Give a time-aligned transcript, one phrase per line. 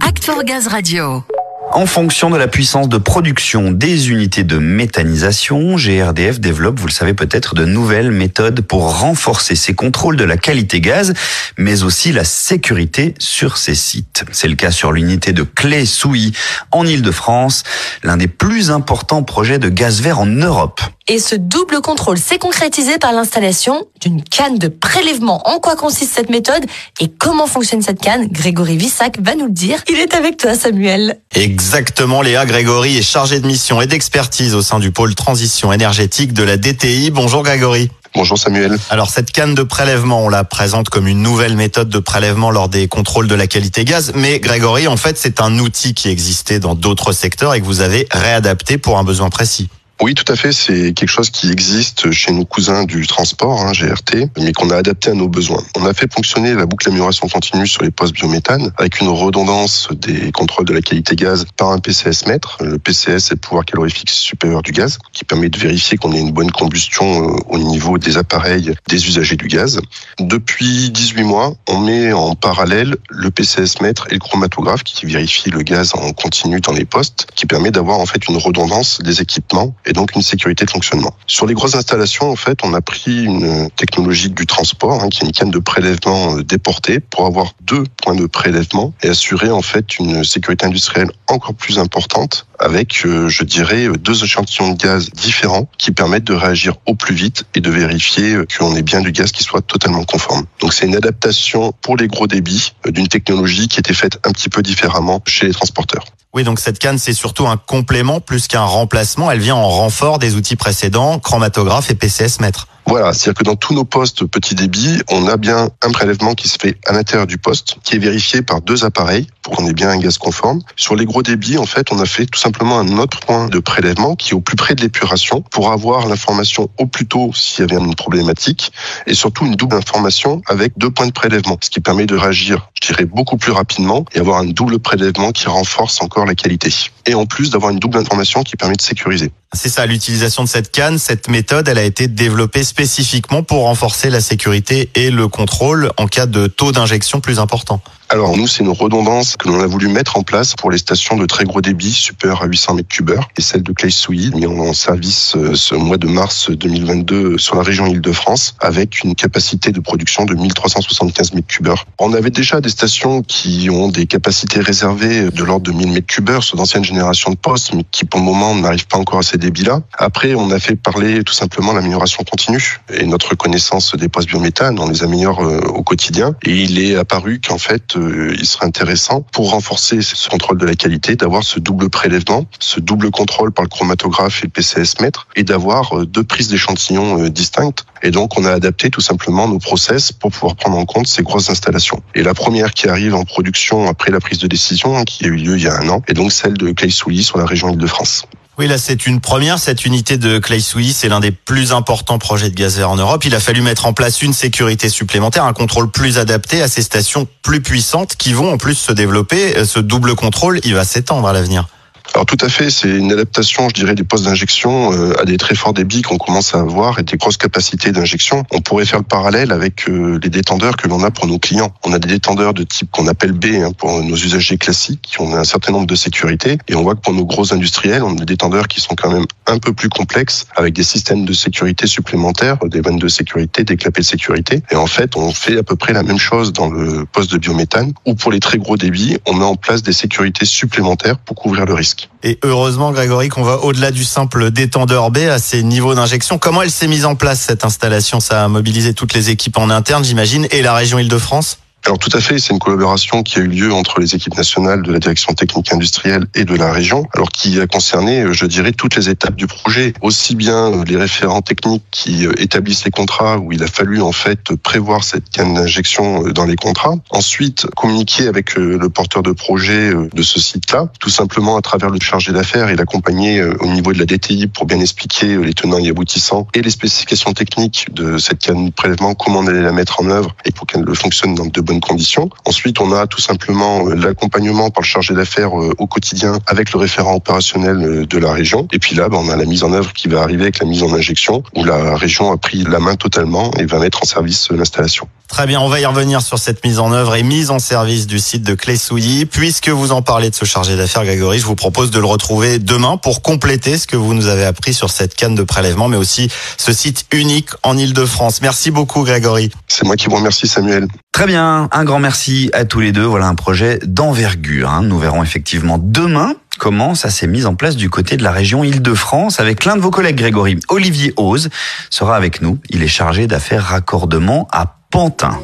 [0.00, 1.35] Act for Gaz Radio.
[1.72, 6.92] En fonction de la puissance de production des unités de méthanisation, GRDF développe, vous le
[6.92, 11.12] savez peut-être, de nouvelles méthodes pour renforcer ses contrôles de la qualité gaz,
[11.58, 14.24] mais aussi la sécurité sur ses sites.
[14.32, 16.32] C'est le cas sur l'unité de Clé-Souilly
[16.70, 17.62] en Ile-de-France,
[18.02, 20.80] l'un des plus importants projets de gaz vert en Europe.
[21.08, 25.40] Et ce double contrôle s'est concrétisé par l'installation d'une canne de prélèvement.
[25.48, 26.64] En quoi consiste cette méthode
[27.00, 28.26] et comment fonctionne cette canne?
[28.26, 29.84] Grégory Vissac va nous le dire.
[29.88, 31.20] Il est avec toi, Samuel.
[31.56, 36.34] Exactement, Léa Grégory est chargée de mission et d'expertise au sein du pôle transition énergétique
[36.34, 37.10] de la DTI.
[37.10, 37.90] Bonjour Grégory.
[38.14, 38.78] Bonjour Samuel.
[38.90, 42.68] Alors cette canne de prélèvement, on la présente comme une nouvelle méthode de prélèvement lors
[42.68, 44.12] des contrôles de la qualité gaz.
[44.14, 47.80] Mais Grégory, en fait, c'est un outil qui existait dans d'autres secteurs et que vous
[47.80, 49.70] avez réadapté pour un besoin précis.
[50.02, 50.52] Oui, tout à fait.
[50.52, 54.76] C'est quelque chose qui existe chez nos cousins du transport, hein, GRT, mais qu'on a
[54.76, 55.62] adapté à nos besoins.
[55.74, 59.88] On a fait fonctionner la boucle d'amélioration continue sur les postes biométhane avec une redondance
[59.92, 62.58] des contrôles de la qualité gaz par un PCS mètre.
[62.62, 66.20] Le PCS, c'est le pouvoir calorifique supérieur du gaz, qui permet de vérifier qu'on ait
[66.20, 69.80] une bonne combustion euh, au niveau des appareils des usagers du gaz.
[70.20, 75.50] Depuis 18 mois, on met en parallèle le PCS mètre et le chromatographe qui vérifie
[75.50, 79.22] le gaz en continu dans les postes, qui permet d'avoir en fait une redondance des
[79.22, 81.16] équipements et donc une sécurité de fonctionnement.
[81.26, 85.24] Sur les grosses installations, en fait, on a pris une technologie du transport, hein, qui
[85.24, 89.50] est une canne de prélèvement euh, déportée, pour avoir deux points de prélèvement et assurer
[89.50, 94.78] en fait une sécurité industrielle encore plus importante avec, euh, je dirais, deux échantillons de
[94.78, 98.82] gaz différents qui permettent de réagir au plus vite et de vérifier euh, qu'on ait
[98.82, 100.44] bien du gaz qui soit totalement conforme.
[100.60, 104.48] Donc c'est une adaptation pour les gros débits d'une technologie qui était faite un petit
[104.48, 106.04] peu différemment chez les transporteurs.
[106.36, 109.30] Oui, donc cette canne, c'est surtout un complément plus qu'un remplacement.
[109.30, 112.68] Elle vient en renfort des outils précédents, chromatographe et PCS mètre.
[112.88, 116.48] Voilà, c'est-à-dire que dans tous nos postes petit débit, on a bien un prélèvement qui
[116.48, 119.72] se fait à l'intérieur du poste, qui est vérifié par deux appareils pour qu'on ait
[119.72, 120.60] bien un gaz conforme.
[120.76, 123.58] Sur les gros débits, en fait, on a fait tout simplement un autre point de
[123.58, 127.66] prélèvement qui est au plus près de l'épuration pour avoir l'information au plus tôt s'il
[127.66, 128.70] y avait une problématique
[129.08, 132.70] et surtout une double information avec deux points de prélèvement, ce qui permet de réagir,
[132.80, 136.72] je dirais, beaucoup plus rapidement et avoir un double prélèvement qui renforce encore la qualité.
[137.06, 139.32] Et en plus d'avoir une double information qui permet de sécuriser.
[139.52, 144.10] C'est ça, l'utilisation de cette canne, cette méthode, elle a été développée spécifiquement pour renforcer
[144.10, 147.80] la sécurité et le contrôle en cas de taux d'injection plus important.
[148.08, 151.16] Alors nous, c'est une redondance que l'on a voulu mettre en place pour les stations
[151.16, 154.72] de très gros débit supérieurs à 800 mètres cubes et celle de Clay-Souilly mis en
[154.72, 159.80] service euh, ce mois de mars 2022 sur la région Île-de-France avec une capacité de
[159.80, 161.70] production de 1375 mètres cubes.
[161.98, 166.06] On avait déjà des stations qui ont des capacités réservées de l'ordre de 1000 mètres
[166.06, 169.24] cubes sur d'anciennes générations de postes mais qui pour le moment n'arrivent pas encore à
[169.24, 169.80] ces débits-là.
[169.98, 174.78] Après, on a fait parler tout simplement l'amélioration continue et notre connaissance des postes biométhane,
[174.78, 178.66] on les améliore euh, au quotidien et il est apparu qu'en fait euh, il serait
[178.66, 183.52] intéressant pour renforcer ce contrôle de la qualité d'avoir ce double prélèvement, ce double contrôle
[183.52, 187.84] par le chromatographe et le PCS mètre et d'avoir euh, deux prises d'échantillons euh, distinctes.
[188.02, 191.22] Et donc on a adapté tout simplement nos process pour pouvoir prendre en compte ces
[191.22, 192.02] grosses installations.
[192.14, 195.28] Et la première qui arrive en production après la prise de décision, hein, qui a
[195.28, 197.70] eu lieu il y a un an, est donc celle de Clay-Souilly sur la région
[197.70, 198.26] Île-de-France.
[198.58, 199.58] Oui, là, c'est une première.
[199.58, 203.22] Cette unité de Clay-Souilly, c'est l'un des plus importants projets de gaz vert en Europe.
[203.26, 206.82] Il a fallu mettre en place une sécurité supplémentaire, un contrôle plus adapté à ces
[206.82, 209.62] stations plus puissantes qui vont en plus se développer.
[209.66, 211.68] Ce double contrôle, il va s'étendre à l'avenir.
[212.16, 215.36] Alors tout à fait, c'est une adaptation, je dirais, des postes d'injection euh, à des
[215.36, 218.42] très forts débits qu'on commence à avoir et des grosses capacités d'injection.
[218.52, 221.74] On pourrait faire le parallèle avec euh, les détendeurs que l'on a pour nos clients.
[221.84, 225.20] On a des détendeurs de type qu'on appelle B hein, pour nos usagers classiques qui
[225.20, 228.12] ont un certain nombre de sécurités et on voit que pour nos gros industriels, on
[228.12, 231.34] a des détendeurs qui sont quand même un peu plus complexes avec des systèmes de
[231.34, 234.62] sécurité supplémentaires, des vannes de sécurité, des clapets de sécurité.
[234.70, 237.36] Et en fait, on fait à peu près la même chose dans le poste de
[237.36, 241.36] biométhane où pour les très gros débits, on met en place des sécurités supplémentaires pour
[241.36, 242.05] couvrir le risque.
[242.22, 246.38] Et heureusement, Grégory, qu'on va au-delà du simple détendeur B à ces niveaux d'injection.
[246.38, 248.20] Comment elle s'est mise en place, cette installation?
[248.20, 251.58] Ça a mobilisé toutes les équipes en interne, j'imagine, et la région Île-de-France?
[251.86, 254.82] Alors tout à fait, c'est une collaboration qui a eu lieu entre les équipes nationales
[254.82, 258.72] de la direction technique industrielle et de la région, alors qui a concerné, je dirais,
[258.72, 263.52] toutes les étapes du projet, aussi bien les référents techniques qui établissent les contrats, où
[263.52, 268.58] il a fallu en fait prévoir cette canne d'injection dans les contrats, ensuite communiquer avec
[268.58, 272.32] euh, le porteur de projet euh, de ce site-là, tout simplement à travers le chargé
[272.32, 275.88] d'affaires et l'accompagner euh, au niveau de la DTI pour bien expliquer les tenants et
[275.88, 280.00] aboutissants et les spécifications techniques de cette canne de prélèvement, comment on allait la mettre
[280.00, 282.30] en œuvre et pour qu'elle fonctionne dans de bonnes bonnes conditions.
[282.44, 287.14] Ensuite, on a tout simplement l'accompagnement par le chargé d'affaires au quotidien avec le référent
[287.14, 288.66] opérationnel de la région.
[288.72, 290.66] Et puis là, ben, on a la mise en œuvre qui va arriver avec la
[290.66, 294.06] mise en injection où la région a pris la main totalement et va mettre en
[294.06, 295.08] service l'installation.
[295.28, 298.06] Très bien, on va y revenir sur cette mise en œuvre et mise en service
[298.06, 299.26] du site de Clé-Souilly.
[299.26, 302.60] Puisque vous en parlez de ce chargé d'affaires, Grégory, je vous propose de le retrouver
[302.60, 305.96] demain pour compléter ce que vous nous avez appris sur cette canne de prélèvement, mais
[305.96, 308.40] aussi ce site unique en Ile-de-France.
[308.40, 309.50] Merci beaucoup, Grégory.
[309.66, 310.86] C'est moi qui vous remercie, Samuel.
[311.12, 313.04] Très bien, un grand merci à tous les deux.
[313.04, 314.70] Voilà un projet d'envergure.
[314.70, 314.82] Hein.
[314.82, 318.64] Nous verrons effectivement demain comment ça s'est mis en place du côté de la région
[318.64, 320.58] Île-de-France avec l'un de vos collègues, Grégory.
[320.68, 321.50] Olivier Ose
[321.90, 322.58] sera avec nous.
[322.70, 325.38] Il est chargé d'affaires raccordement à Pantin.